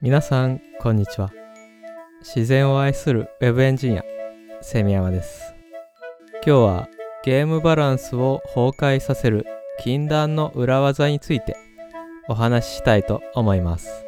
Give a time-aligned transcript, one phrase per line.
[0.00, 1.32] 皆さんこんにちは。
[2.20, 4.04] 自然を愛するウェブエンジニア
[4.60, 5.54] セミヤマです。
[6.34, 6.88] 今日は
[7.24, 9.46] ゲームバランスを崩壊させる
[9.80, 11.56] 禁断の裏技について
[12.28, 14.06] お話ししたいと思います。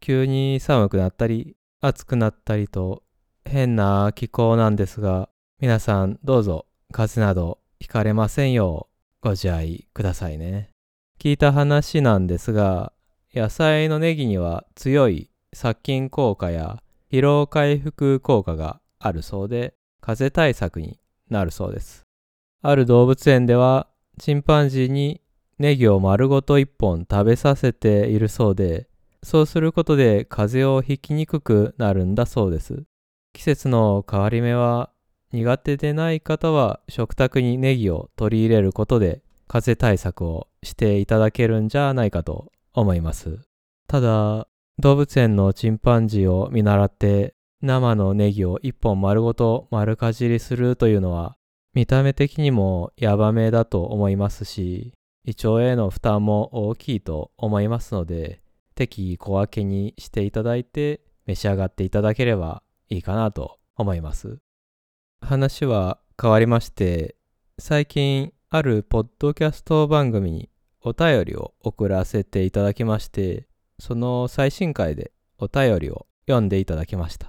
[0.00, 3.02] 急に寒くなったり暑くなったりと
[3.44, 5.28] 変な気候なんですが
[5.60, 10.70] 皆さんどうぞ風邪などひかれませんようご自愛くださいね
[11.20, 12.92] 聞いた話なんですが
[13.34, 20.98] 野菜のネギには強い殺菌効果や疲労回復効果があるそうで風邪対策に
[21.30, 22.04] なるそうです
[22.62, 25.20] ある動物園ではチンパンジーに
[25.58, 28.88] ネギを丸ごと一本食べさせているそうで
[29.22, 32.84] そうすることで風邪をひきにくくなるんだそうです。
[33.32, 34.90] 季節の変わり目は
[35.32, 43.40] 苦手でない方は食卓にネギを取り入れることで風邪対策をしていただけるんじゃないかと思います。
[43.86, 51.36] ただ、動物園のチンパンジーを見習って生のネギを一本丸ごと丸かじりするというのは
[51.74, 54.92] 見た目的にもヤバめだと思いますし
[55.24, 58.40] 胃腸への負担も大きいと思いますので
[58.76, 64.38] 適宜小分けにしていただいて召し上がっていただければいいかなと思います。
[65.20, 67.16] 話は変わりまして、
[67.58, 70.48] 最近あるポッドキャスト番組に
[70.80, 73.46] お便りを送らせていただきまして、
[73.78, 77.28] その最新回でお便りを読んでいただきました。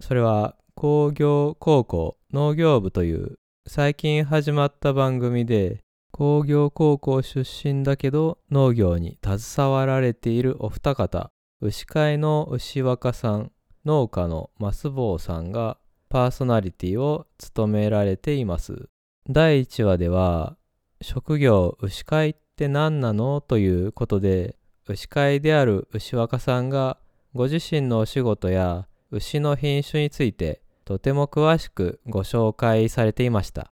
[0.00, 5.80] それは工業高校農業部という最近始まった番組で
[6.12, 13.52] 工業高校出身だけど農業に携わられているお二方、牛飼いの牛若さん、
[13.84, 18.88] 農家の増坊さんがパーソナリティを務められています。
[19.28, 20.56] 第1話では、
[21.00, 24.56] 職業牛飼いって何なのということで、
[24.88, 26.98] 牛飼いである牛若さんが
[27.34, 33.70] ご自身のお仕事や牛の品種についてとても詳しくご紹介されていました。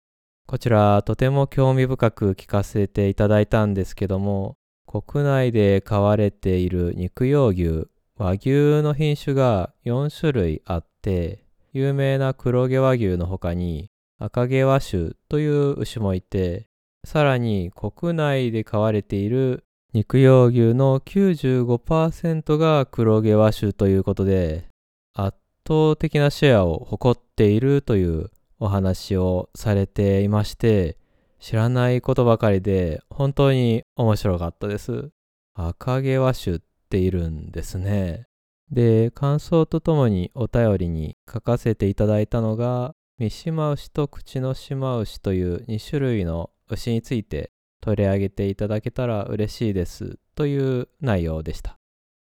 [0.46, 4.56] こちらとても興味深く聞かせていただいたんですけども
[4.86, 11.41] 国内で飼われている肉用牛和牛の品種が4種類あって
[11.72, 16.66] 有名な黒毛和牛の他に赤毛和種という牛もいて
[17.04, 24.68] さらに国内で飼われている肉用牛の95%が黒毛和種ということで
[25.14, 30.96] 圧倒的なシェアを誇っているというお話をされていまして、
[31.40, 35.10] 知らないことばかりで本当に面白かったです。
[35.54, 38.26] 赤毛和種っているんですね。
[38.72, 47.52] で、感想とともにお便りに書かせていただいたのが、三島牛と口の島牛という2種類の牛について
[47.82, 51.78] 取り上げていただけたら嬉しいですという内容でした。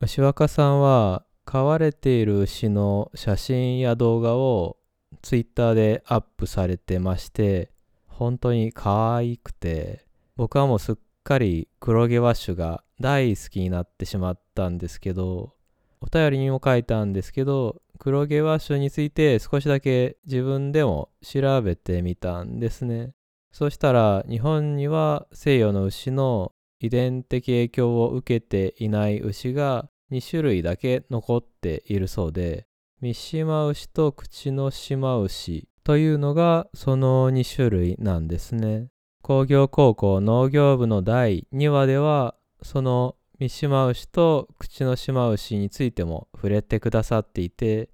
[0.01, 4.75] 牛若さんは飼われている牛の写真や動画を
[5.21, 7.71] ツイッターでアップされてまして、
[8.05, 10.05] 本当に可愛くて、
[10.35, 15.53] 僕はもうすっかり黒毛ワッシュが大好きになってしまったんですけど、
[16.03, 23.13] お便りにも書いたんですけど、黒毛ワッシュについて少しだけ自分でも調べてみたんですね。
[23.53, 32.65] そしたら日本には西洋の牛の遺伝的影響を受けていない牛が2種類だけ残っているそうで、
[32.99, 38.89] 三島牛と口の島牛というのがその2種類なんですね。
[39.21, 47.89] 工業高校農業部の第2話ではその三島牛と口の島牛についても触れてくださっていて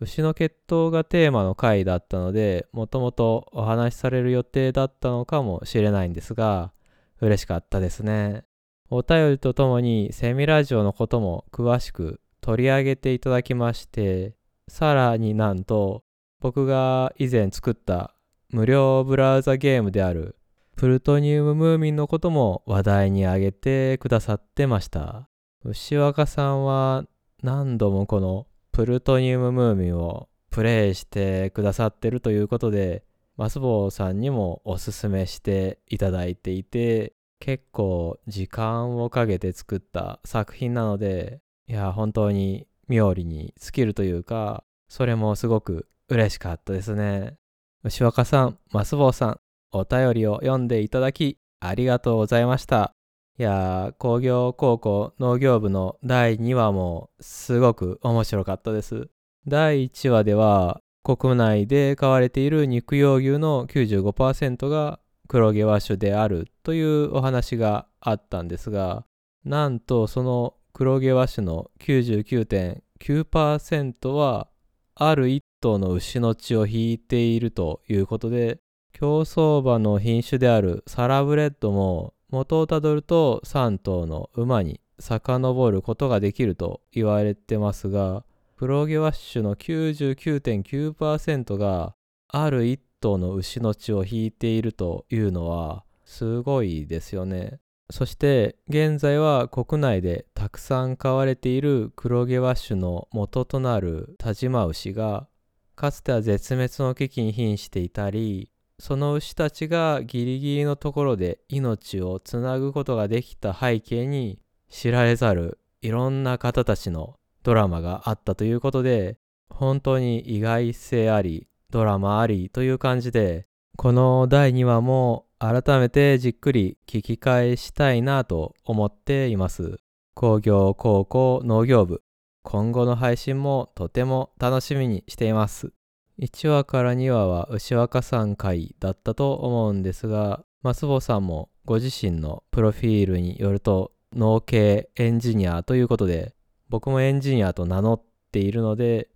[0.00, 6.72] 牛の血統がテーマの回だったのでもともとお話しされる予定だったのかもしれないんですが
[7.20, 8.44] 嬉しかったですね。
[8.90, 14.34] お便りとともにセミラジオのことも詳しく取り上げていただきまして
[14.68, 16.04] さらになんと
[16.40, 18.14] 僕が以前作った
[18.50, 20.36] 無料ブラウザゲームである
[20.76, 25.28] プルトニウムムーミンのことも話題に挙げてくださってました。
[25.64, 27.04] 牛若さんは
[27.42, 33.04] 何度もこのプルトニウムムーミンをプレイしてくださってるということで、
[33.36, 47.36] マスボウさんにもおすすめしていただいていて、結構時間をかけて作った作品なので、いや、本当に冥利に尽きるというか、それもすごく嬉しかったですね。
[47.84, 49.40] 牛若さん、マスボウさん、
[49.74, 52.92] お便りを読んでいただき、ありがとうございました。
[53.38, 59.08] いやー、工業高校農業部の第2話もすごく面白かったです。
[59.48, 69.04] 第1話では、国内で飼われている肉用牛の95%が黒毛和種であるというお話があったんですが、
[69.44, 74.48] なんとその黒毛和種の99.9%は
[74.94, 78.60] ある一頭の牛の血を引いているということで、
[78.94, 88.24] 競走馬の品種であるサラブレッドも元をたどると3頭の馬に遡ることができると言われてますが、
[88.56, 91.96] 黒毛ワッシュの99.9%が
[92.28, 97.58] ある一頭の牛の血を引いているというのはすごいですよね。
[97.90, 105.26] そして現在は国内でたくさん飼われている黒毛ワッシュの元となる田島牛が
[105.74, 119.18] かつては絶滅の危機に瀕していたりその牛たちがギリギリのところで命をつなぐことができた背景に知られざるいろんな方たちのドラマがあったということで
[119.48, 129.78] 本当に意外性ありドラマありという感じでこの第2話も改めてじっくり聞き返したいなと思っています。
[130.14, 132.02] 工業高校農業部
[132.42, 135.72] 今後の配信もとても楽しみにしています。
[136.18, 146.34] 1話から2話は牛若さん回だったと思うんですが、松坊さんもご自身のプロフィールによると農系エンジニアということで、
[146.68, 149.08] 僕もエンジニアと名乗っているので、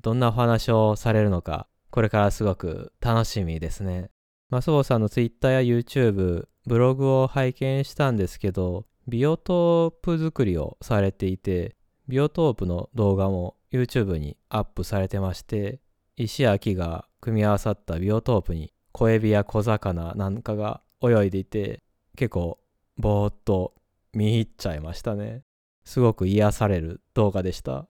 [0.00, 4.10] どんなお話をされるのか、これからすごく楽しみですね。
[4.50, 11.76] 松坊さんの Twitter や YouTube、ブログを拝見したんですけど、ビオトープ作りをされていて、
[12.08, 15.80] ビオトープの動画も YouTube にアップされてまして、
[16.18, 21.82] 石や木が組み合わさったビオトープに小エビや小魚なんかが泳いでいて
[22.16, 22.58] 結構
[22.96, 23.74] ぼーっと
[24.14, 25.42] 見入っちゃいましたね。
[25.84, 27.86] すごく癒される動画でした。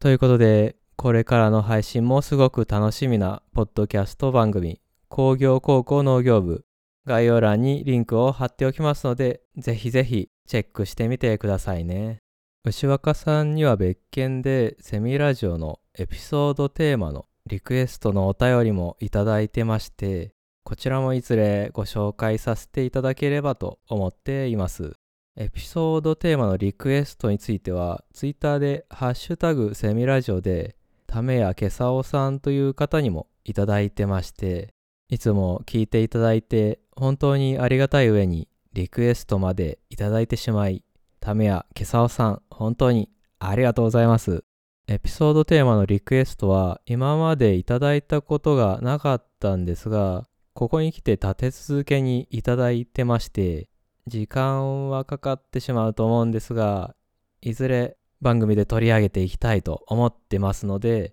[0.00, 6.64] ということでこれからの配信もすごく楽しみなポッドキャスト番組工業高校農業部
[7.06, 12.18] 概要欄にリンクを貼っておきますのでぜひぜひチェックしてみてくださいね。
[12.64, 24.92] 牛若さんには別件でセミラジオのエピソードテーマのリクエストのお便りもいただいてまして、こちらもいずれご紹介させていただければと思っています。
[25.36, 34.74] エピソードテーマのリクエストについては、Twitter でハッシュタグセミラジオで、ためやけさおさんという方にもいただいてまして、
[35.08, 40.84] いつも聞いていただいて本当にありがたい上にリクエストまでいただいてしまい、
[41.18, 43.08] ためやけさおさん本当に
[43.38, 44.44] ありがとうございます。
[44.90, 53.68] エピソードテーマのリクエストは今までいただいたことがなかったんですが、ここに来て立て続けにいただいてまして、
[54.06, 56.94] 時間はかかってしまうと思うんですが、
[57.42, 61.12] いずれ番組で取り上げていきたいと思ってますので、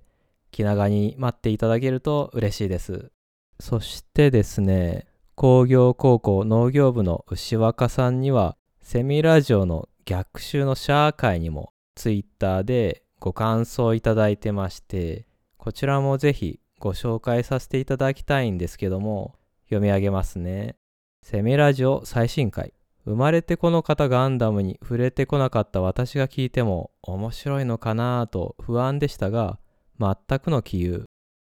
[0.51, 3.11] 気長に待っていただけると嬉しいです。
[3.59, 5.05] そしてですね、
[5.35, 15.25] 工業高校農業部の牛若さんには、セミラジオの逆襲のシャー会にもツイッターでご感想いただいてまして、
[15.57, 19.35] こちらもぜひご紹介させていただきたいんですけども、
[19.65, 20.75] 読み上げますね。
[21.23, 22.73] セミラジオ最新回。
[23.05, 29.59] 生まれてこの方ガンダムに触れてこなかった私が聞いても面白いのかなぁと不安でしたが、
[29.99, 31.05] 全くの杞憂。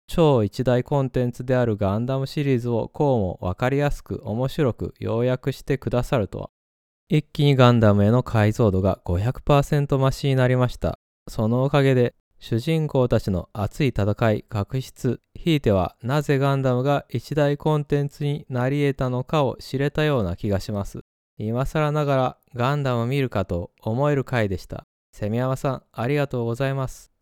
[0.08, 6.50] 超一大コンテンツであるガンダムシリーズをこうもわかりやすく面白く要約してくださるとは。
[7.08, 10.98] 一気にガンダムへの解像度が500%増しになりました。
[11.32, 21.00] そのおかげで主人公たちの熱い戦い、確執、ひいてはなぜガンダムが一大コンテンツになり得たのかを知れたような気がします。
[21.38, 24.84] 今更ながらガンダムを見るかと思える回でした。
[25.14, 27.12] セミヤマさん、ありがとうございます。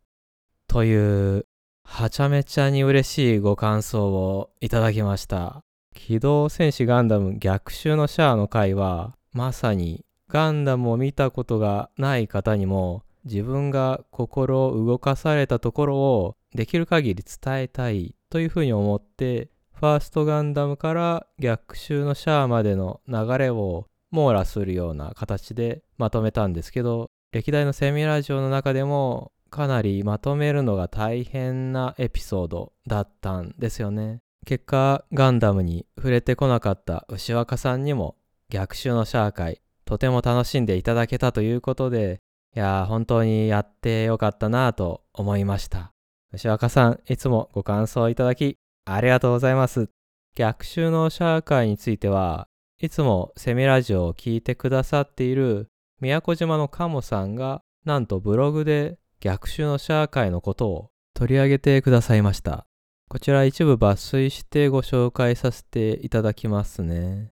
[0.67, 1.45] という、
[1.85, 5.61] はちゃめちゃに嬉しいご感想をいただきました。
[5.95, 34.21] 機動戦士ガンダム逆襲のシャアの回は、まさにガンダムを見たことがない方にも自分が心を動かされたところをできる限り伝えたいというふうに思ってファーストガンダムから逆襲のシャアまでの流れを網羅するような形でまとめたんですけど歴代のセミラジオの中でもかなりまとめるのが大変なエピソードだったんですよね。
[34.45, 38.15] 結果ガンダムに触れてこなかった牛若さんにも
[38.49, 42.21] 逆襲のシャア会とても楽しんでいただけたということで
[42.53, 45.93] いやー、本当にやってよかったなぁと思いました。
[46.33, 49.89] 牛若さん、いつもご感想いただき、ありがとうございます。
[50.35, 52.47] 逆襲のシャー会については、
[52.79, 55.67] いつもセミラジオを聞いてくださっている
[56.01, 62.65] 宮古島のカモさんが、なんとブログで逆襲のシャー会のことを取り上げてくださいました。
[63.07, 67.31] こちら一部抜粋してご紹介させていただきますね。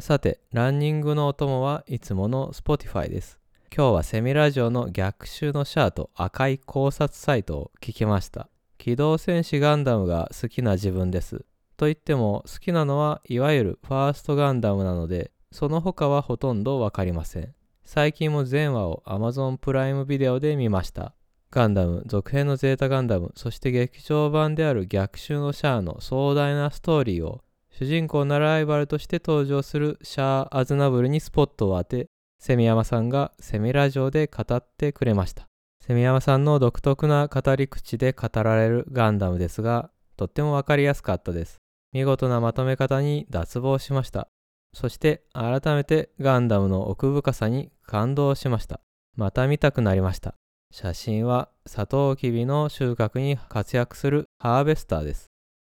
[0.00, 3.37] さて、ランニングのお供はいつもの Spotify です。
[3.74, 8.48] 今日はセミラジオの逆襲のシャアと赤い考察サイトを聞きました。
[8.78, 11.44] 機動戦士ガンダムが好きな自分です。
[11.76, 17.54] と言っても好きなのはいわゆるファーストガンダムなので、その他はほとんどわかりません。
[17.84, 21.14] 最近も全話を Amazon プライムビデオで見ました。
[21.50, 32.08] ガンダム、続編のゼータガンダム、そして劇場版である逆襲のシャアの壮大なストーリーを主人公のライバルとして登場するシャア・アズナブルにスポットを当て、
[32.40, 35.48] セミヤマさんがセミラジオで語ってくれました。
[35.84, 41.58] セミヤマさんの独特な語り口で語られるガンダムですが、とってもわかりやすかったです。
[41.92, 44.28] 見事なまとめ方に脱帽しました。
[44.72, 48.80] そして改めてガンダムの奥深さに感動しました。
[49.16, 50.34] また見たくなりました。
[50.70, 55.26] 写真はサトウキビの収穫に活躍するハーベスターです。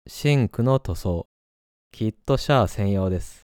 [0.08, 1.26] シンクの塗装。
[1.92, 3.42] きっとシャア専用です。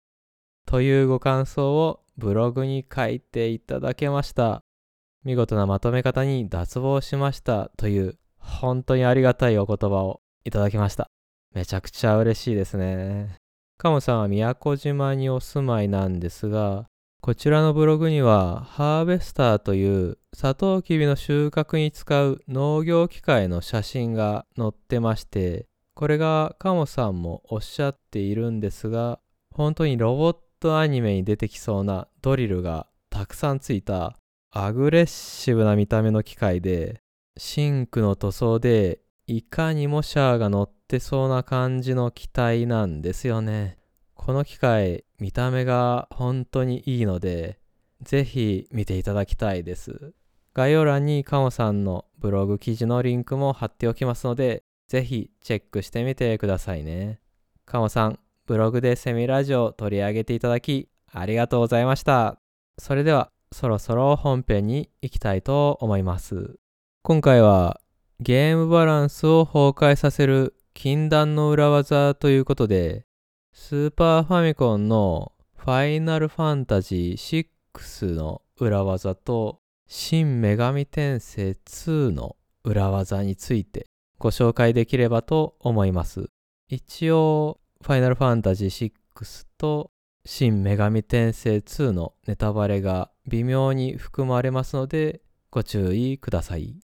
[0.65, 4.63] というご感想をブログに書いていただけました。
[5.23, 11.09] 見事なまとめ方に脱帽しましたという本当にありがたいお言葉をいただきました。
[11.53, 13.35] めちゃくちゃ嬉しいですね。
[13.77, 16.87] カモさんは宮古島にお住まいなんですが、
[17.21, 29.19] こちらのブログにはハーベスターというサトウキビの収穫に使う農業機械の写真が載ってまして、これがカモさんもおっしゃっているんですが、
[29.53, 34.17] 本当にロボットトアニメに出てきそうなドリルがたくさんついた
[34.51, 37.01] アグレッシブな見た目の機械で、
[37.37, 43.77] シンクの塗装でいかにもシャアが乗ってそうな感じの機体なんですよね。
[44.15, 47.59] この機械、見た目が本当にいいので、
[48.01, 50.13] ぜひ見ていただきたいです。
[50.53, 57.19] 概要欄にカモさんのブログ記事のリンクも貼っておきますので、ぜひチェックしてみてくださいね。
[57.65, 62.39] カモさん、ブログでセミラジオを取り上げていただき、ありがとうございました。
[62.79, 66.55] それでは、そろそろ本編に行きたいと思います。
[67.03, 67.81] 今回は
[68.19, 73.05] ゲームバランスを崩壊させる禁断の裏技ということで、
[73.51, 83.87] スーパーファミコンのファイナルファンタジー6の裏技と、新女神転生2の裏技について
[84.19, 86.29] ご紹介できればと思います。
[86.69, 89.91] 一応、ファイナルファンタジー6と
[90.25, 96.79] 新女神転生2のネタバレが微妙に含まれますのでご注意ください。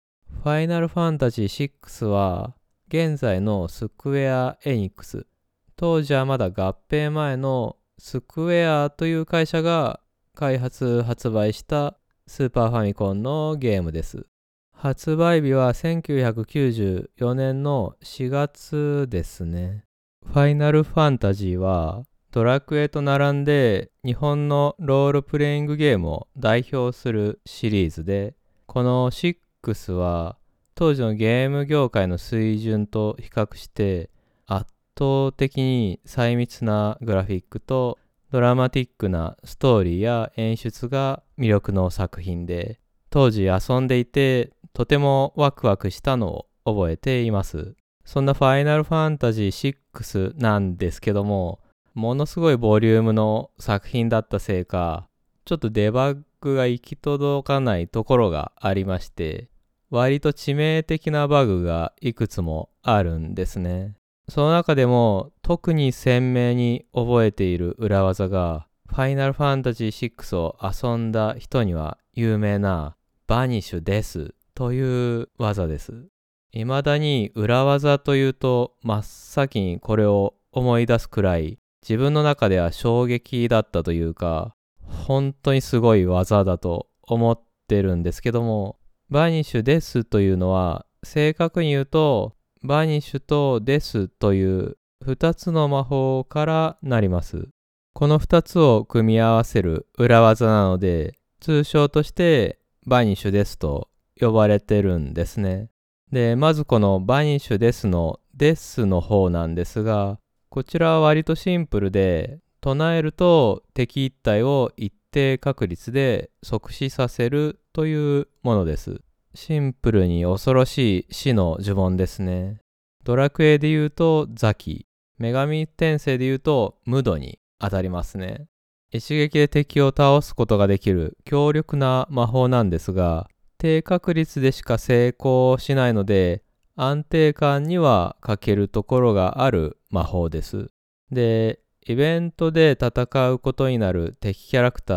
[0.43, 2.55] ファイナルファンタジー6は
[2.87, 5.27] 現在のスクエア・エニックス
[5.75, 9.99] 当時はまだ合併前のスクエアという会社が
[10.33, 14.25] 開発発売したスーパーファミコンのゲームです
[14.71, 19.83] 発売日は1994年の4月ですね
[20.25, 28.35] ファイナルファンタジーはドラクエと並んで日本のロールプレイングゲームを代表するシリーズで
[28.67, 30.37] この6は
[30.75, 34.11] 当時のゲーム業界の水準と比較して
[34.45, 37.97] 圧倒的に細密なグラフィックと
[38.31, 47.75] ドラマティックなストーリーや演出が魅力の作品で当時遊んでいてとてもワクワクしたのを覚えています。
[48.09, 51.59] そんなファイナルファンタジー6なんですけども
[51.93, 55.07] ものすごいボリュームの作品だったせいか
[55.45, 59.49] ちょっとデバッグが行き届かないところがありまして、
[59.89, 63.95] 割と致命的なバグがいくつもあるんですね。
[64.27, 72.95] その中でも特に鮮明に覚えている裏技が、ファイナルファンタジー6を遊んだ人には有名な
[73.27, 76.05] バニッシュデスという技です。
[76.51, 84.55] 未だに裏技というと真っ先にこれを思い出すくらい自分の中では衝撃だったというか
[84.89, 88.77] 本当にすごい技だと思ってるんですけども、
[89.09, 97.49] バニッシュデスというのは、正確に言うと、バニッシュとデスという2つの魔法からなります。
[97.93, 103.89] この2つを組み合わせる裏技なので、通称としてバニッシュですと
[104.19, 105.69] 呼ばれてるんですね。
[106.11, 119.01] で、まずこのバニッシュですのですの方なんですが、こちらは割とシンプルで、唱えると敵一体を一定確率で即死させるというものです。
[119.33, 122.59] シンプルに恐ろしい死の呪文ですね。
[123.03, 124.87] ドラクエで言うとザキ、
[125.19, 128.47] 女神転生で言うとムドに当たりますね。
[128.91, 136.43] 一撃で敵を倒すことができる強力な魔法なんですが、低確率でしか成功しないので、
[136.77, 140.71] 安定感には欠けるところがある魔法です。
[141.11, 144.93] で、イベントで戦うことになる敵キャラクタ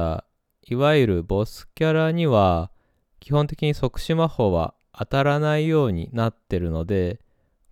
[0.69, 2.71] ー、いわゆるボスキャラには、
[3.19, 7.19] 基本的に即死魔法は当たらないようになってるので、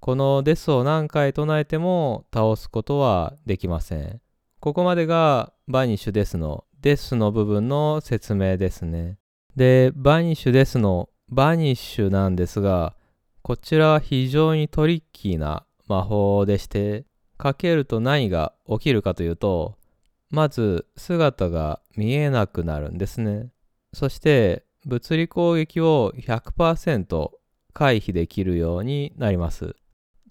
[0.01, 4.21] このデスを何回唱えても倒すことはできません。
[4.59, 9.20] ここまでがバニッシュデスのデスの部分の説明ですね。
[9.57, 12.95] で、バニッシュデスのバニッシュなんですが、
[13.43, 17.05] こちらは非常にトリッキーな魔法でして、
[17.37, 19.77] かけると何が起きるかというと、
[20.31, 23.51] まず姿が見えなくなるんですね。
[23.93, 27.31] そして物理攻撃を100%
[27.73, 29.75] 回避できるようになります。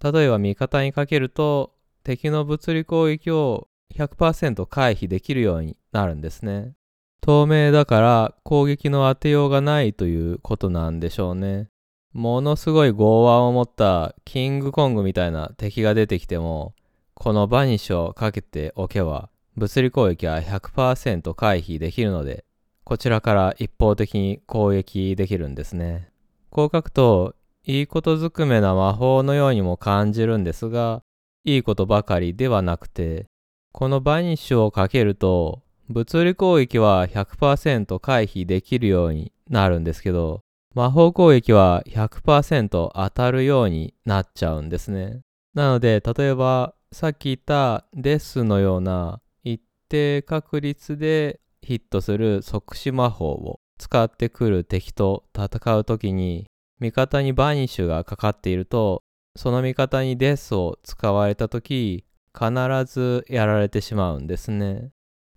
[0.02, 6.74] 例えば味方にかけると敵の物理攻撃を100%回避できるようになるんですね。
[7.20, 11.68] 透明だから攻撃の当てようがないということなんでしょうね。
[12.12, 16.74] ものすごい剛腕を持ったキングコングみたいな敵が出てきても、
[17.14, 22.44] このバニッシュをかけておけば物理攻撃は100%回避できるので、
[22.84, 26.08] こちらから一方的に攻撃できるんですね。
[26.50, 27.34] こう書くと
[27.64, 31.02] いいことずくめな魔法のようにも感じるんですが、
[31.44, 33.26] いいことばかりではなくて、
[33.72, 40.42] このバニッシュをかけると、物理攻撃は100%回避できるようになるんですけど、
[40.72, 45.22] 魔法攻撃は100%当たるようになっちゃうんですね。
[45.52, 56.46] なので、例えば、さっき言ったデスのような一定確率でヒットする即死魔法を使ってくる敵と戦うときに
[56.78, 59.02] 味方にバニッシュがかかっていると、
[59.36, 62.52] その味方にデスを使われた時、必
[62.86, 64.90] ずやられてしまうんですね。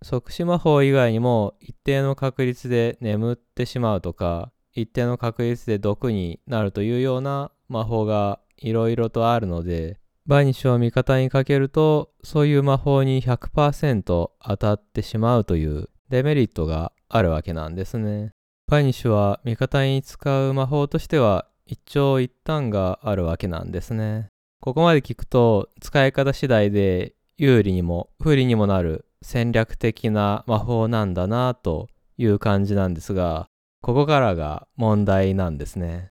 [0.04, 18.32] 即死魔法以外にも一定の確率で眠ってしまうとか、一定の確率で毒になるというような魔法がいろいろとあるので、バニッシュを味方にかけると、そういう魔法に100%当たってしまうというデメリットがあるわけなんですね。
[18.66, 24.28] バニッシュは味方に使う魔法としては一長一短があるわけなんですね。
[24.60, 33.46] ここまで聞くと使い方次第で有利にも不利にもなる戦略的な魔法なんだなという感じなんですが、
[33.80, 36.10] ここからが問題なんですね。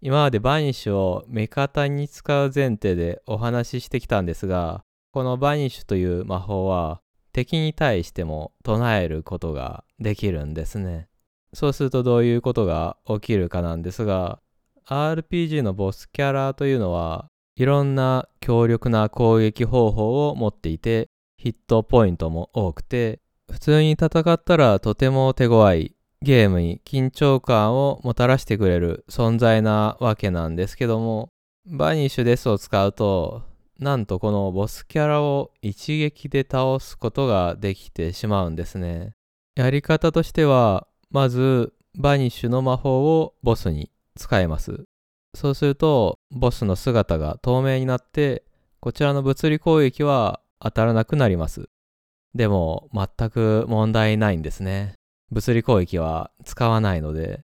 [0.00, 7.02] 今までバニッシュを味方に使う前提でお話ししてきたんですが、このバニッシュという魔法は
[7.34, 11.08] 敵に対しても唱えることができるんですね。
[11.52, 14.40] そうするとどういうことが起きるかなんですが、
[14.86, 21.10] RPG のボスキャラというのはいろんな強力な攻撃方法を持っていて、
[21.44, 23.20] ヒットポイントも多くて、
[23.52, 31.28] 普通に戦ったらとても手強いゲームに緊張感をもたらしてくれる存在なわけなんですけども、
[31.66, 33.42] バニッシュデスを使うと、
[33.78, 39.12] なんとこのボスキャラを一撃で倒すことができてしまうんですね。
[39.54, 44.84] やり方としては、まず、バニッシュの魔法をボスに使えます。
[45.34, 48.44] そうすると、ボスの姿が透明になって、
[48.80, 51.68] こちらの物理攻撃は当たらなくなります。
[52.34, 54.94] でも、全く問題ないんですね。
[55.30, 57.40] 物理攻撃は使わないので。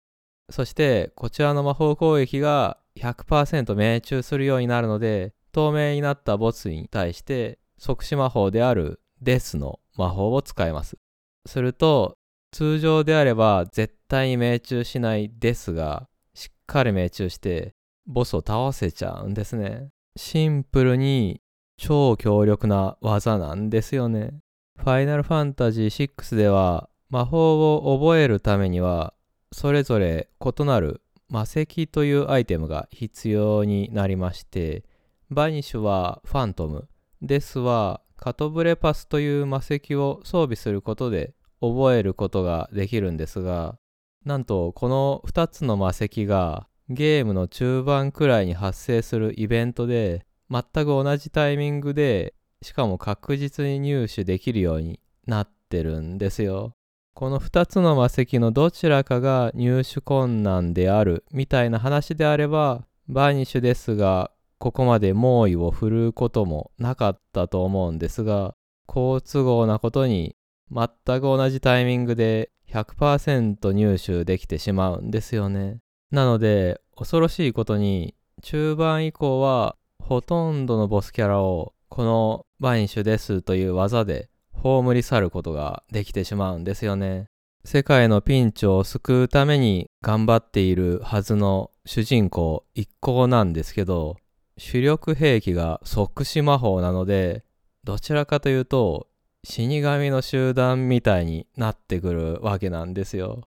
[0.49, 10.97] そして、こちらの魔法攻撃が100%命中するようになるので、透明になったボスに対して即死魔法であるデスの魔法を使えます。
[11.45, 12.17] すると、
[12.51, 17.73] 通常であれば絶対に命中しないですが、しっかり命中して
[18.05, 19.89] ボスを倒せちゃうんですね。
[20.15, 21.41] シンプルに
[21.77, 24.39] 超強力な技なんですよね。
[24.77, 29.13] ファイナルファンタジー6では魔法を覚えるためには
[29.51, 34.83] それぞれ異なる魔石というアイテムが必要になりまして
[35.29, 36.87] バニッシュはファントム
[37.21, 43.77] デスはカトブレパスという魔石を装備することで覚えることができるんですが、
[44.25, 56.73] なんとこの2つの魔石がゲームの中盤くらいに発生するイベントで全く同じタイミングでしかも確実に入手できるようになってるんですよ。
[57.13, 68.53] この2つの魔石のどちらかが入手困難であるみたいな話であればバーニッシュですがここまで猛威を振るうこともなかったと思うんですが
[68.85, 70.35] 好都合なことに
[70.71, 75.79] 全く同じタイミングで100%入手できてしまうんですよね。
[76.11, 79.75] なので、恐ろしいことに、中盤以降は、
[80.07, 87.25] ほとんどのボスキャラを、このバインシュですという技で葬り去ることができてしまうんですよね。
[87.65, 94.15] 世界のピンチを救うために頑張っているはずの主人公一行なんですけど、
[94.57, 97.43] 主力兵器が即死魔法なので、
[97.83, 99.07] どちらかというと
[99.43, 103.41] 死神の集団みたいになってくるわけなんですよ。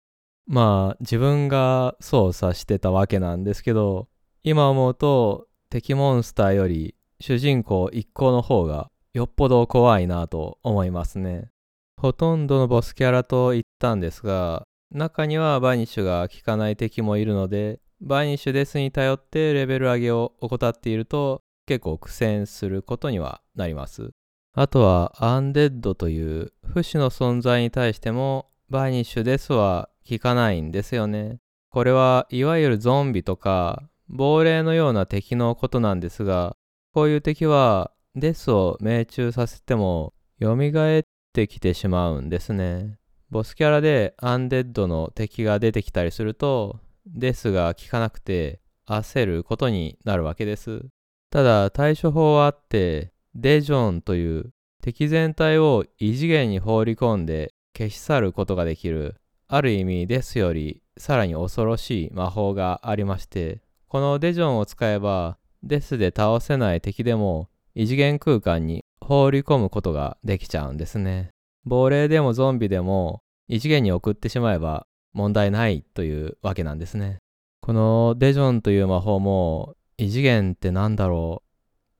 [0.46, 4.09] まあ自分が操作してたわけなんですけど、
[4.42, 11.50] 今思うと敵モンスターより主人公一行の方がよっぽど怖いなと思いますね。
[11.96, 24.11] ほとんどのボスキャラと言ったんですが、中にはバニッシュが効かない敵もいるので、バニッシュデスに頼ってレベル上げを怠っていると結構苦戦することにはなります。
[24.54, 31.38] あとはアンデッドという不死の存在に対してもバニッシュデスは効かないんですよね。
[31.70, 36.57] これはいわゆるゾンビとか亡霊のような敵のことなんですが、
[36.92, 42.99] こういう敵はデスを命中させても蘇ってきてしまうんですね。
[43.31, 50.87] ボスキャラでアンデッドの敵が出てきたりすると、デスが効かなくて焦ることになるわけです。
[51.31, 54.51] ただ対処法はあって、デジョンという
[54.83, 59.14] 敵全体を異次元に放り込んで消し去ることができる、
[59.46, 71.31] ある意味デスよりさらに恐ろしい魔法がありまして、このデジョンを使えばデスで倒せない敵でも異次元空間に放り込むことができちゃうんですね。
[71.64, 77.18] 亡霊でもゾンビでも異次元に送ってしまえば問題ないというわけなんですね。
[77.62, 81.42] このデジョンという魔法も異次元って何だろ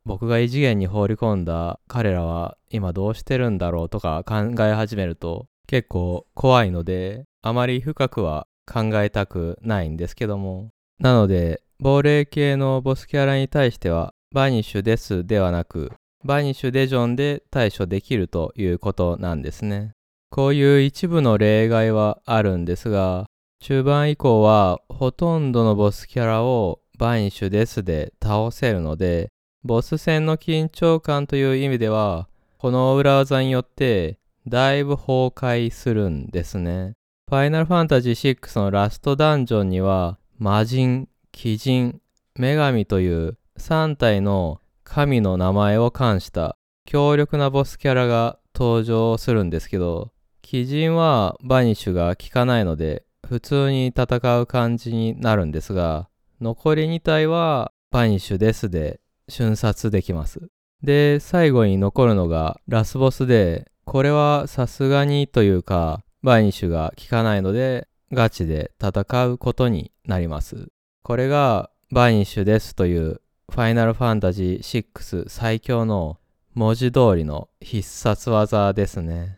[0.07, 15.91] う僕が異次元に放り込んだ彼らは今どうしてるんだろうとか考え始めると結構怖いのであまり深くは考えたくないんですけどもなので亡霊系のボスキャラに対してはバニッシュですではなく
[16.23, 19.93] バニッシュデジョンで対処できるということなんですね。
[20.29, 23.27] こういう一部の例外はあるんですが、
[23.61, 29.31] 中盤以降はほとんどのボスキャラをバニッシュですで倒せるので、
[29.65, 36.93] ボス戦の緊張感という意味では、この裏技によってだいぶ崩壊するんですね。
[37.31, 42.01] ファイナルファンタジー6のラストダンジョンには、魔人、鬼人、
[42.35, 50.13] 女神という3体の神の名前を冠した強力なボスキャラが登場するんですけど、
[50.51, 56.09] 鬼神はバニッシュが効かないので普通に戦う感じになるんですが、
[56.41, 60.49] 残り2体はバニッシュデスで瞬殺できます。
[60.83, 70.69] で、最後に残るのがラスボスで、これはさすがにというか、バニッシュが効かないので、ガチで戦うことになります。
[71.03, 73.21] これがバニッシュデスという
[73.51, 76.19] ファイナルファンタジー6最強の
[76.55, 79.37] 文字通りの必殺技ですね。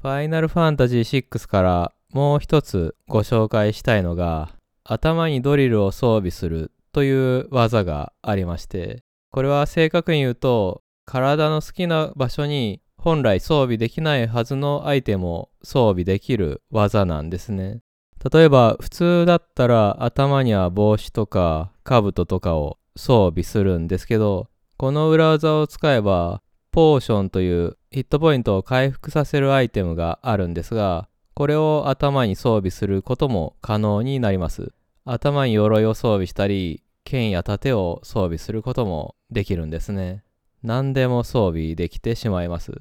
[0.00, 4.50] ファイナルファンタジー6からもう一つご紹介したいのが
[4.84, 17.80] 頭にドリルを装備するという技がありましてこれは正確に言うと体の好きな場所に本来装備できないはずのアイテムを装備できる技なんですね。
[18.30, 34.72] 例えば普通だったら頭には帽子とか兜とかを装備するんですけど、この裏技を使えば、ポーションというヒットポイントを回復させるアイテムがあるんですが、これを頭に装備することも可能になります。
[35.04, 40.22] 頭に鎧を装備したり、剣や盾を装備することもできるんですね。
[40.62, 42.72] 何でも装備できてしまいます。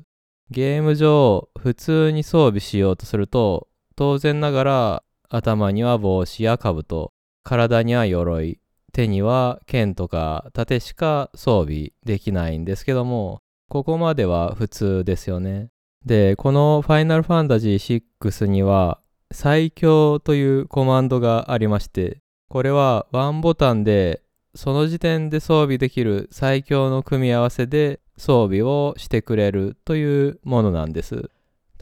[0.50, 7.14] ゲーム上、普通に装備しようとすると、当然ながら頭には帽子や兜、
[7.44, 8.60] 体には鎧、
[8.92, 13.40] 手には剣とか盾しか装備できないんですけども、
[13.70, 15.70] ここまでは普通ですよね。
[16.06, 19.00] で、このファイナルファンタジー6には
[19.32, 22.18] 最強というコマンドがありまして、
[22.50, 24.22] これはワンボタンで
[24.54, 31.30] その時点で装備できる最強の組み合わせで装備をしてくれるというものなんです。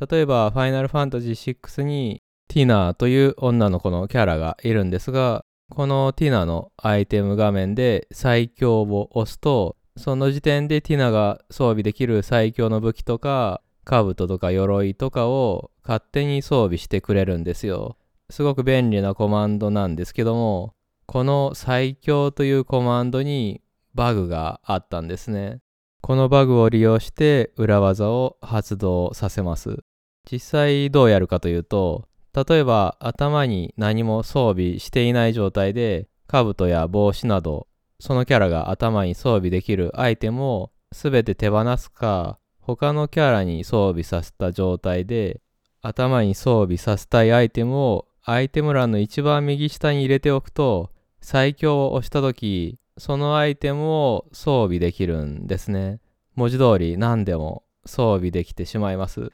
[0.10, 17.98] 例えば、ファイナルファンタジー6にティナーという女の子のキャラがいるんですが、このティナのアイテム画面で最強を押すと、その時点でティナが装備できる最強の武器とか、兜とか鎧とかを勝手に装備してくれるんですよ。
[18.32, 20.74] すごく便利なコマンドなんですけども、
[21.06, 23.62] この最強というコマンドに
[23.94, 25.60] バグがあったんですね。
[26.02, 29.84] このバグを利用して裏技を発動させます。
[30.32, 37.68] 実際どうやるかというと、例えば頭に何も装備していない状態で兜や帽子など
[38.00, 45.42] そのキャラが頭に装備できるアイテムを全て手放すか他のキャラに装備させた状態で
[45.82, 56.00] 頭に装備させたいアイテムをアイテム欄の一番右下に入れておくと最強を押した時そのアイテムを装備できるんですね。
[56.36, 59.32] 文字通り何でも装備できてしまいます。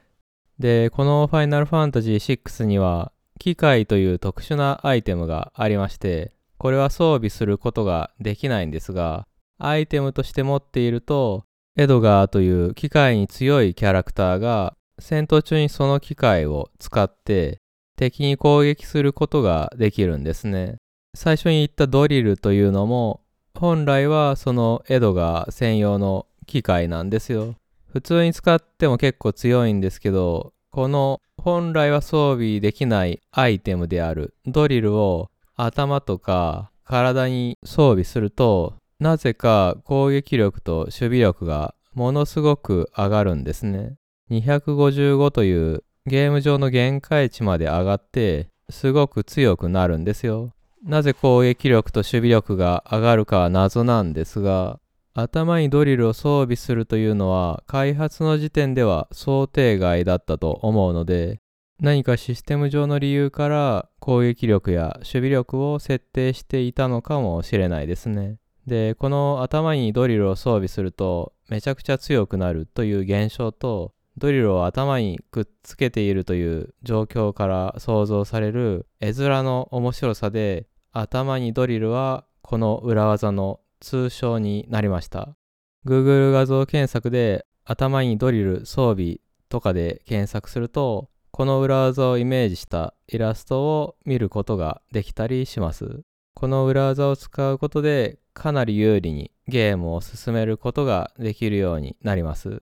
[0.60, 11.46] で、このファイナルファンタジー6には機械という特殊なアイテムがありまして、これは装備することができないんですが、アイテムとして持っていると、
[11.78, 17.60] エドガーという機械に強いキャラクターが戦闘中にその機械を使って
[17.98, 20.78] 敵に攻撃することができるんですね。
[21.16, 23.22] 最初に言ったドリルというのも
[23.58, 27.56] 本来はそのエドガー専用の機械なんですよ。
[27.96, 43.96] 普通に使っても結構強いんですけど、この本来は装備できないアイテムであるドリルを頭とか体に装備するとなぜか攻撃力と守備力がものすごく上がるんですね。
[44.30, 50.52] 255というゲーム上の限界値まで上がってすごく強くなるんですよ。
[50.84, 54.82] なぜ攻撃力と守備力が上がるかは謎なんですが
[55.18, 61.40] 頭にドリルを装備するというのは開発の時点では想定外だったと思うので
[61.80, 68.38] 何かシステム上の理由から攻撃力や守備力を設定していたのかもしれないですね。
[68.66, 85.38] で、この頭にドリルを装備するとめちゃくちゃ強くなるという現象とドリルを頭にくっつけているという状況から想像される絵面の面白さで頭にドリルはこの裏技の通称になりました。
[85.86, 96.02] Google 画像検索で頭にドリル装備とかで検索するとこの裏技をイメージしたイラストを見ることができたりします。
[96.34, 102.64] この裏技を使うことでかなり有利にゲームを進めることができるようになります。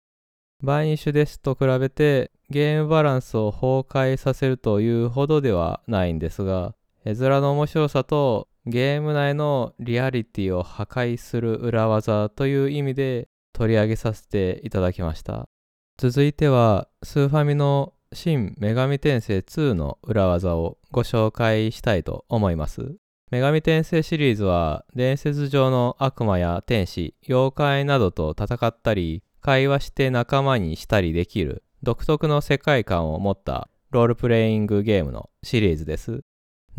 [0.62, 15.48] バイニッシュですと比べてゲームバランスを崩壊させるというほどではないんですが、絵面の面白さとゲーム内のリアリティを破壊する裏技という意味で取り上げさせていただきました。
[15.98, 22.96] 続いてはスーファミの新女神転生2の裏技をご紹介したいと思います。
[23.32, 36.22] 女神転生シリーズは伝説上の悪魔や天使、妖怪などと戦ったり、会話して仲間にしたりできる独特の世界観を持ったロールプレイングゲームのシリーズです。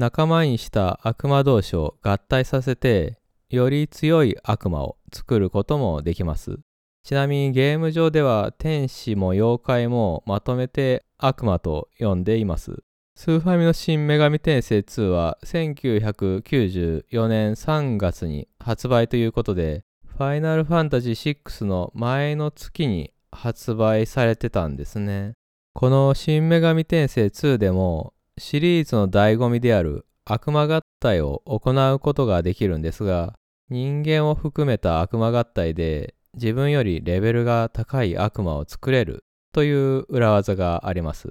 [0.01, 3.19] 仲間にした悪魔同士を合体させて、
[3.51, 6.59] より強い悪魔を作ることもできます。
[7.05, 12.83] ちなみにゲーム上では天使も妖怪もまとめて悪魔と呼んでいます。
[13.15, 25.35] スーファミの新女神転生2は1994年3月に発売ということで、ファイナルファンタジー6の前の月に発売されてたんですね。
[25.75, 33.35] この新女神転生2でもシリーズの醍醐味である悪魔合体を行うことができるんですが、
[33.69, 41.29] 人間を含めた悪魔合体で自分よりレベルが高い悪魔を作れるという裏技があります。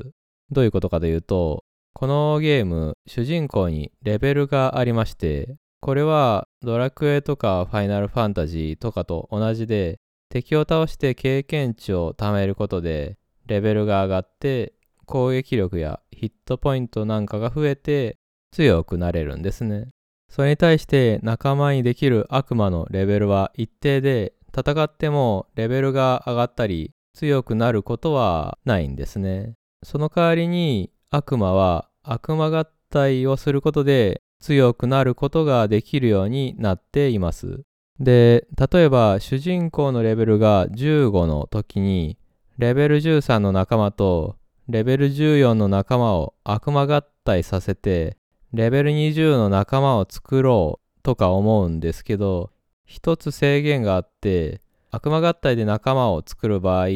[0.52, 1.64] どういうことかというと、
[1.96, 9.98] このゲーム、主人公にレベルがありまして、これはドラクエとかファイナルファンタジーとかと同じで、
[10.30, 13.18] 敵を倒して経験値を貯めることで、
[13.48, 14.74] レベルが上がって
[15.10, 18.18] 攻撃力やヒットポイントなんかが増えて
[18.52, 19.90] 強くなれるんですね。
[20.30, 29.56] それに対して仲間にできる悪魔のレベルは一定で戦ってもレベルが上がったり強くなることはないんですね。
[29.82, 37.62] その代わりに悪魔は悪魔合体をすることで強くなることができるようになっています。
[38.00, 42.20] で、例えば主人公のレベルが15の時に
[42.60, 44.36] レベル13の仲間と
[44.70, 48.18] レベル14の仲間を悪魔合体させて
[48.54, 52.52] レベル20の仲間を作ろうとか思うんですけど
[52.86, 56.88] 一つ制限があって悪魔合体で仲間を作る場合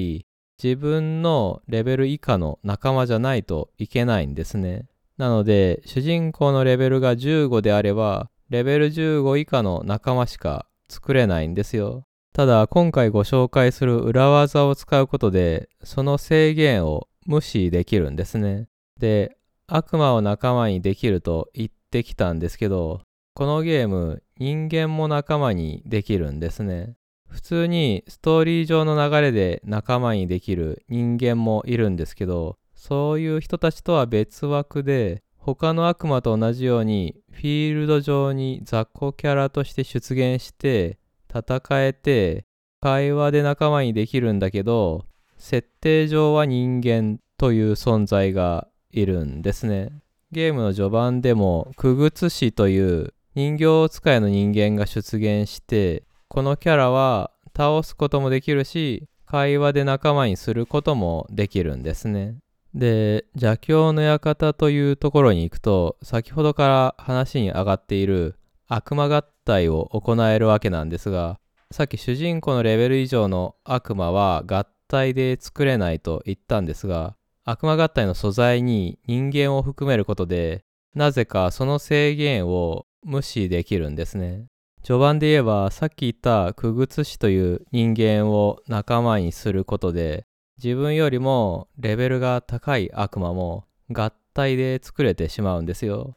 [0.61, 4.85] 自分のレベル以下の仲間じゃないといけないんですね。
[5.17, 12.05] なので主人公のレベルが15であればレベル15以下の仲間しか作れないんですよ。
[12.33, 18.67] ただ今回ご紹介する裏技を使うことでその制限を無視できるんですね
[18.99, 23.01] で悪魔を仲間にできると言ってきたんですけど
[23.35, 26.95] このゲーム人間も仲間にできるんですね。
[27.27, 42.45] 普通にストーリー上の流れで仲間にできる人間もいるんですけど、そういう人たちとは別枠で、他の悪魔と同じようにフィールド上に雑魚キャラとして出現して戦えて
[42.81, 45.05] 会話で仲間にできるんだけど
[45.43, 49.89] 設定上は人間という存在がいるんですね。
[50.31, 62.37] ゲームの序盤でも、クグツ氏という人形使いの人間が出現してこのキャラは倒すこともできるし会話で仲間にすることもできるんですね。
[62.73, 68.35] で邪教の館というところに行くと先ほどから話に上がっている
[68.67, 71.37] 悪魔合体を行えるわけなんですが
[71.69, 84.45] さっき主人公のレベル以上の悪魔は合体で作れないと言ったんですが悪魔合体の素材に人間を含めることでなぜかその制限を無視できるんですね。
[84.83, 90.25] 序盤で言えばさっき言ったクグツ氏という人間を仲間にすることで
[90.63, 96.15] 自分よりもレベルが高い悪魔も合体で作れてしまうんですよ。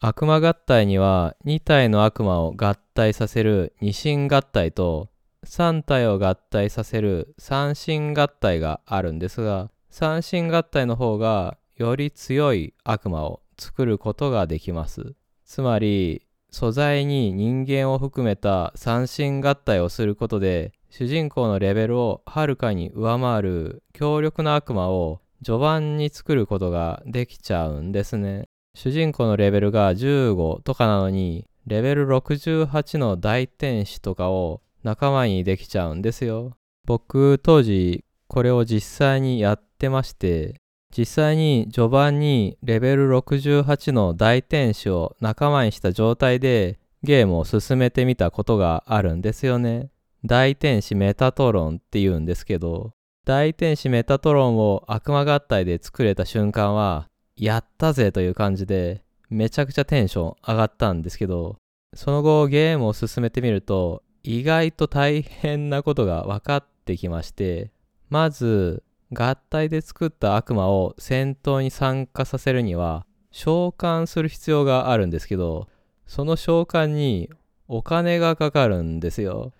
[0.00, 5.08] 悪魔合体には2体の悪魔を合体させる二神合体と
[5.48, 15.14] 3体を合体させる三神合体があるんですが三神合体の方がより強い悪魔を作ることができます。
[15.46, 28.48] つまり素材に人間を含めた三神合体をすることで主人公のレベルをはるかに上回る強力な悪魔を序盤に作ることができちゃうんですね。
[28.74, 36.56] 主人公のレベルが15とかなのにレベル68の大天使とかを仲間にできちゃうんですよ。
[36.86, 40.60] 僕当時これを実際にやってまして
[40.96, 49.90] 実際に序盤にレベル68の大天使を仲間にした状態でゲームを進めてみたことがあるんですよね。
[50.24, 52.92] 大天使メタトロンって言うんですけど、
[53.24, 61.56] 大天使メタトロンを悪魔合体で作れた瞬間は、やったぜという感じで、めちゃくちゃテンション上がったんですけど、
[61.94, 67.70] その後ゲームを進めてみると、意外と大変なことが分かってきまして、
[68.08, 75.68] まず、合体で作った悪魔を戦闘に参加させるには召喚する必要があるんですけど
[76.06, 77.30] その召喚に
[77.68, 79.52] お金がかかるんですよ。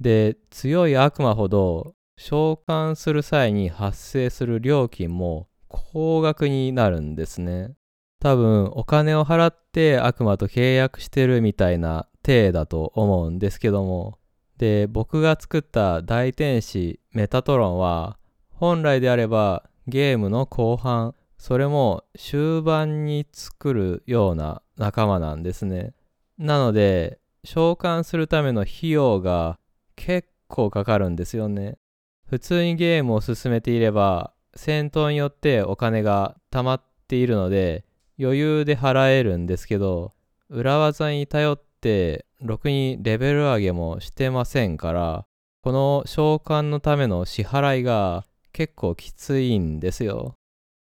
[0.00, 7.74] で強い悪魔ほど召喚する際に発生する料金も高額になるんですね。
[8.20, 14.18] 多分お金を払って悪魔と契約してるみたいな体だと思うんですけども。
[14.58, 25.92] で僕が作った大天使メタトロンは本来であればゲームの後半それも終盤に作るような仲間なんですね。
[26.38, 29.58] なので召喚するための費用が
[29.94, 31.78] 結構かかるんですよね。
[32.26, 37.84] 普通にゲームを進めていれば戦闘によってお金が貯まっているので
[38.18, 40.12] 余裕で払えるんですけど
[40.48, 45.26] 裏技に頼ってろくにレベル上げもしてませんから
[45.62, 50.34] この召喚のための支払いが結構きついんですよ。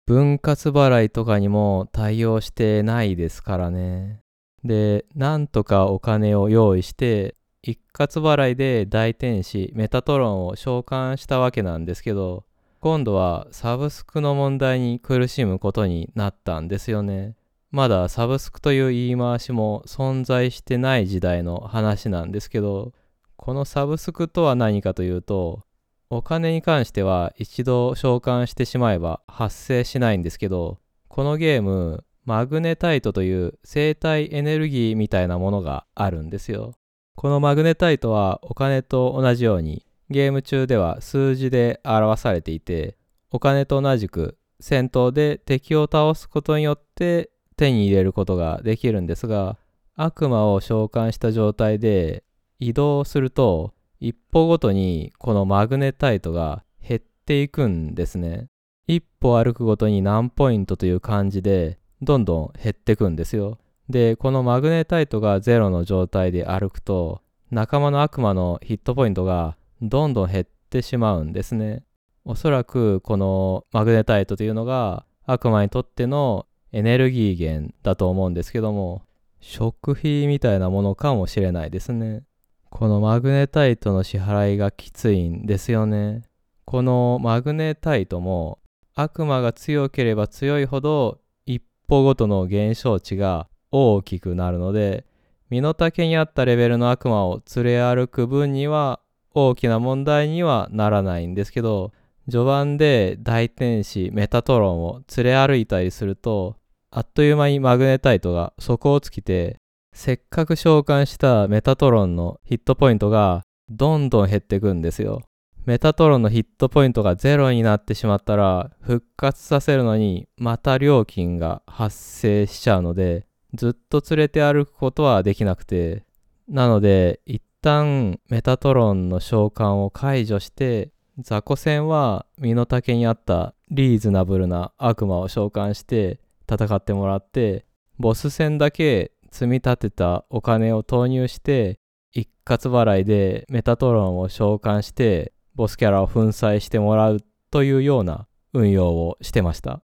[0.06, 4.20] 分割払いとかにも対応してないですからね。
[4.62, 12.44] で、なんとかお金を用意して、一括払いで大天使メタトロンを召喚したわけなんですけど、
[12.86, 17.34] 今度はサブスクの問題に苦しむことになったんですよね。
[17.72, 22.92] まだサブスクという言い回しも存在してない時代の話なんですけど、
[23.34, 25.64] このサブスクとは何かというと、
[26.10, 36.74] お金に関しては一度召喚してしまえば発生しないんですけど、このゲーム、マグネタイトという生体エネルギーみたいなものがあるんですよ。
[37.16, 42.96] このマグネタイトはお金と同じようにゲーム中では数字で表されていて、
[43.30, 49.58] お金と同じく戦闘で敵を倒すことによって手に入れることができるんですが、
[49.94, 52.22] 悪魔を召喚した状態で
[52.58, 58.46] 移動すると一歩ごとにこのマグネタイトが減っていくんですね。
[58.86, 63.58] 一歩歩くごとに何ポイントという感じでどんどん減っていくんですよ。
[63.88, 71.84] で、このマグネタイトがゼロの状態で歩くと仲間の悪魔のヒットポイントがどんどん減ってしまうんですね。
[72.24, 79.02] おそらくこのマグネタイトというのが悪魔にとってのエネルギー源だと思うんですけども
[79.40, 82.24] 食費みたいなものかもしれないですね。
[82.68, 86.22] このマグネタイトの支払いがきついんですよね。
[86.64, 88.58] このマグネタイトも
[88.94, 95.06] 悪魔が強ければ強いほど一歩ごとの減少値が大きくなるので
[95.48, 99.00] 身の丈に合ったレベルの悪魔を連れ歩く分には
[99.36, 101.92] 大きな問題にはならないんですけど
[102.30, 106.56] 序盤で大天使メタトロンを連れ歩いたりすると
[106.90, 109.58] あっという間にマグネタイトが底をつきて
[109.92, 115.22] せっかく召喚したメタトロンのヒットポイントがどんどん減っていくんですよ。
[115.66, 126.04] メタトロンのヒットポイントがゼロになってしまったら復活させるのにまた料金が発生しちゃうのでずっと連れて歩くことはできなくて、
[126.48, 137.66] なので一旦メタトロンの召喚を解除して、雑魚戦は身の丈にあったリーズナブルな悪魔を召喚して戦ってもらって、
[137.98, 141.80] ボス戦だけ積み立てたお金を投入して
[142.12, 147.18] 一括払いでメタトロンを召喚してボスキャラを粉砕してもらう
[147.50, 149.82] というような運用をしてました。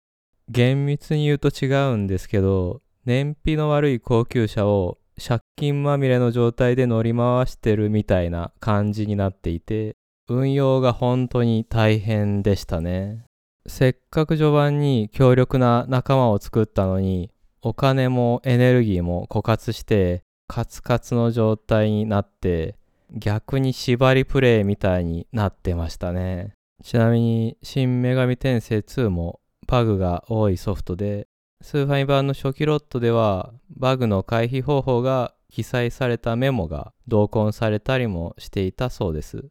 [0.49, 9.97] 厳密に言うと違うんですけど、燃費の悪い高級車を借金まみれの状態で乗り回してるみたいな感じになっていて、
[10.29, 13.25] 運用が本当に大変でしたね。
[13.67, 17.31] せっかく序盤に強力な仲間を作ったのに、
[17.63, 22.77] お金もエネルギーも枯渇して、カツカツの状態になって、
[23.11, 26.53] 逆に縛りプレイみたいになってましたね。
[26.83, 31.27] ちなみに、真・女神転生2もバグが多いソフトで、
[31.63, 39.47] スーファミ版の初期ロットでは、バグの回避方法が記載されたメモが同梱されたりもしていたそうです。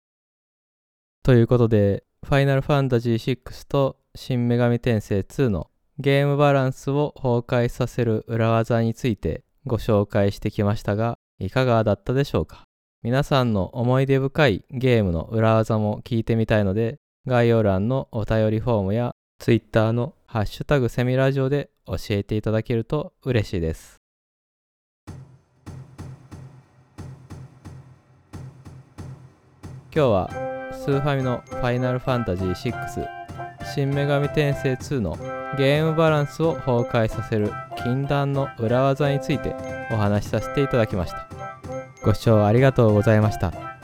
[1.23, 12.63] ということで、ファイナルファンタジー6と真・女神転生2のゲームバランスを崩壊させる裏技についてご紹介してきましたが、いかがだったでしょうか？
[13.01, 16.97] 皆さんの思い出深いゲームの裏技も聞いてみたいので、
[17.27, 24.01] 概要欄のお便りフォームや Twitter のハッシュタグセミラジオで教えていただけると嬉しいです。
[25.07, 25.17] 今
[29.93, 30.29] 日は
[30.73, 33.07] スーファミのファイナルファンタジー6
[33.73, 35.15] 新女神転生2の
[35.57, 39.55] ゲームバランスを崩壊させる禁断の裏技について
[39.89, 41.29] お話しさせていただきました。
[42.03, 43.74] ご視聴ありがとうございました。